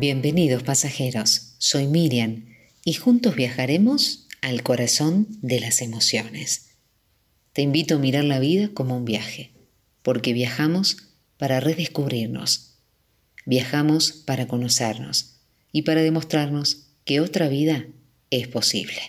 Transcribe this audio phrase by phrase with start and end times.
[0.00, 2.44] Bienvenidos pasajeros, soy Miriam
[2.84, 6.66] y juntos viajaremos al corazón de las emociones.
[7.52, 9.50] Te invito a mirar la vida como un viaje,
[10.02, 10.98] porque viajamos
[11.36, 12.76] para redescubrirnos,
[13.44, 15.40] viajamos para conocernos
[15.72, 17.84] y para demostrarnos que otra vida
[18.30, 19.00] es posible.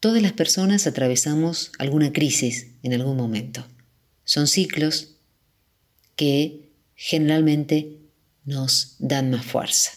[0.00, 3.66] Todas las personas atravesamos alguna crisis en algún momento.
[4.24, 5.16] Son ciclos
[6.16, 8.03] que generalmente
[8.44, 9.92] nos dan más fuerza.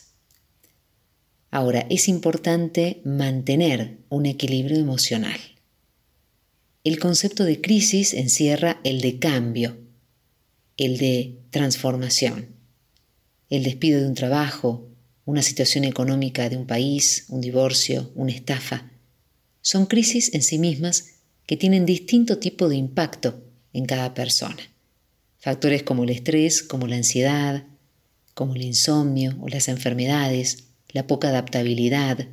[1.52, 5.40] Ahora, es importante mantener un equilibrio emocional.
[6.84, 9.78] El concepto de crisis encierra el de cambio,
[10.78, 12.56] el de transformación,
[13.50, 14.88] el despido de un trabajo,
[15.26, 18.92] una situación económica de un país, un divorcio, una estafa.
[19.62, 23.44] Son crisis en sí mismas que tienen distinto tipo de impacto
[23.74, 24.72] en cada persona.
[25.40, 27.66] Factores como el estrés, como la ansiedad,
[28.38, 32.28] como el insomnio o las enfermedades, la poca adaptabilidad,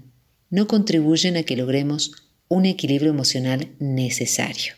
[0.50, 2.12] no contribuyen a que logremos
[2.48, 4.74] un equilibrio emocional necesario.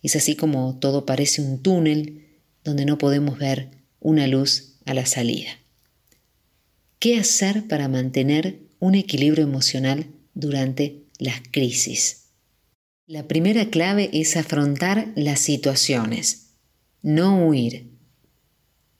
[0.00, 5.04] Es así como todo parece un túnel donde no podemos ver una luz a la
[5.04, 5.50] salida.
[6.98, 12.28] ¿Qué hacer para mantener un equilibrio emocional durante las crisis?
[13.06, 16.54] La primera clave es afrontar las situaciones,
[17.02, 17.90] no huir.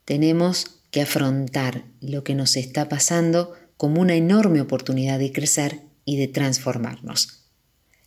[0.04, 6.18] Tenemos que afrontar lo que nos está pasando como una enorme oportunidad de crecer y
[6.18, 7.48] de transformarnos.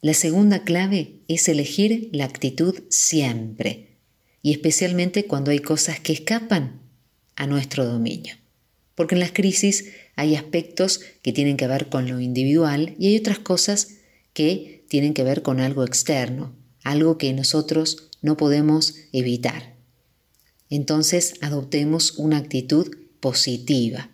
[0.01, 3.97] La segunda clave es elegir la actitud siempre,
[4.43, 6.79] y especialmente cuando hay cosas que escapan
[7.35, 8.35] a nuestro dominio.
[8.93, 13.17] Porque en las crisis hay aspectos que tienen que ver con lo individual y hay
[13.17, 13.95] otras cosas
[14.33, 19.74] que tienen que ver con algo externo, algo que nosotros no podemos evitar
[20.69, 24.09] entonces adoptemos una actitud positiva.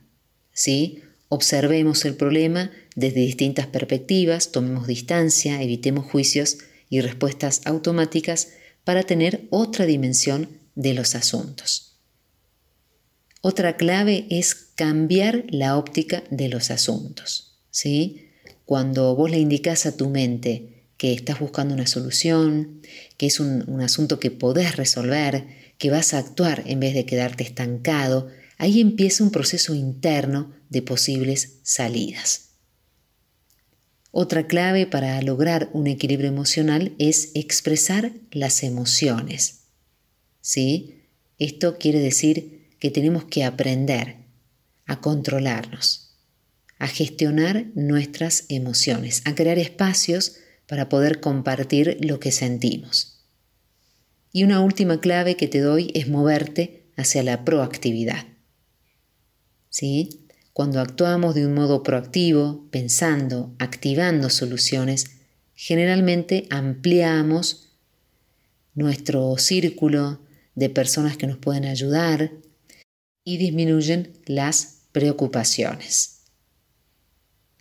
[0.53, 1.01] ¿sí?
[1.29, 6.57] Observemos el problema desde distintas perspectivas, tomemos distancia, evitemos juicios
[6.89, 8.49] y respuestas automáticas
[8.83, 11.99] para tener otra dimensión de los asuntos.
[13.41, 17.57] Otra clave es cambiar la óptica de los asuntos.
[17.71, 18.29] ¿sí?
[18.65, 22.81] Cuando vos le indicas a tu mente que estás buscando una solución,
[23.17, 27.07] que es un, un asunto que podés resolver, que vas a actuar en vez de
[27.07, 32.51] quedarte estancado, ahí empieza un proceso interno de posibles salidas.
[34.11, 39.61] Otra clave para lograr un equilibrio emocional es expresar las emociones.
[40.39, 41.01] ¿Sí?
[41.39, 44.17] Esto quiere decir que tenemos que aprender
[44.85, 46.11] a controlarnos,
[46.77, 50.35] a gestionar nuestras emociones, a crear espacios
[50.67, 53.10] para poder compartir lo que sentimos.
[54.31, 58.25] Y una última clave que te doy es moverte hacia la proactividad.
[59.69, 60.27] ¿Sí?
[60.53, 65.05] Cuando actuamos de un modo proactivo, pensando, activando soluciones,
[65.55, 67.71] generalmente ampliamos
[68.73, 70.19] nuestro círculo
[70.55, 72.31] de personas que nos pueden ayudar
[73.23, 76.23] y disminuyen las preocupaciones.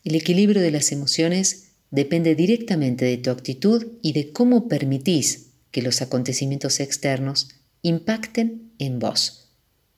[0.03, 5.83] El equilibrio de las emociones depende directamente de tu actitud y de cómo permitís que
[5.83, 7.49] los acontecimientos externos
[7.83, 9.51] impacten en vos,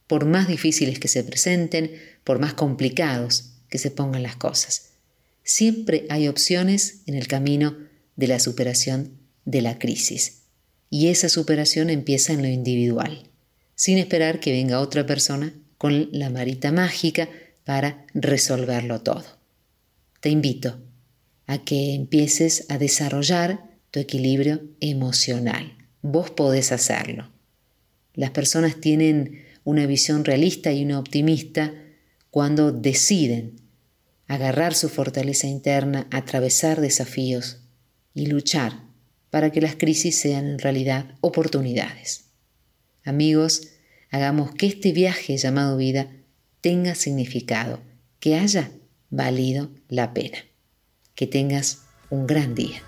[0.07, 1.93] por más difíciles que se presenten,
[2.25, 4.91] por más complicados que se pongan las cosas.
[5.43, 7.77] Siempre hay opciones en el camino
[8.17, 10.43] de la superación de la crisis.
[10.91, 13.31] Y esa superación empieza en lo individual,
[13.75, 17.29] sin esperar que venga otra persona con la marita mágica
[17.65, 19.25] para resolverlo todo.
[20.21, 20.79] Te invito
[21.47, 25.77] a que empieces a desarrollar tu equilibrio emocional.
[26.01, 27.31] Vos podés hacerlo.
[28.15, 31.73] Las personas tienen una visión realista y una optimista
[32.31, 33.61] cuando deciden
[34.27, 37.61] agarrar su fortaleza interna, atravesar desafíos
[38.15, 38.83] y luchar
[39.31, 42.25] para que las crisis sean en realidad oportunidades.
[43.05, 43.69] Amigos,
[44.11, 46.11] hagamos que este viaje llamado vida
[46.63, 47.81] tenga significado,
[48.21, 48.73] que haya
[49.11, 50.39] valido la pena.
[51.15, 52.83] Que tengas un gran día.